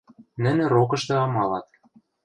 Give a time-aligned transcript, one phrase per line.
[0.43, 1.67] Нӹнӹ рокышты амалат.